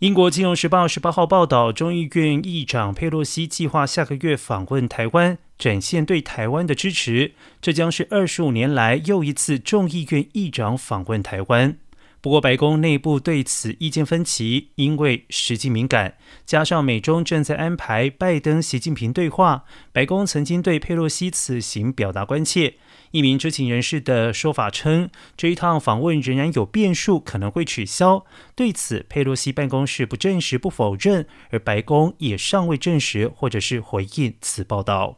[0.00, 7.32] 英国金融时报十八号报道，众议院议长佩洛西计划下个月访问台湾，展现对台湾的支持。
[7.60, 11.76] 这将是二十五年来又一次众议院议长访问台湾。
[12.22, 22.74] 不过，白宫内部对此意见分歧，因为时机敏感，加上美中正在安排拜登、习近平对话，白宫曾经对佩洛西此行表达关切。
[23.12, 28.26] 一名知情人士的说法称，这一趟访问仍然有变数，可能会取消。
[28.54, 35.16] 对此，佩洛西办公室不证实、不否认，而白宫也尚未证实或者是回应此报道。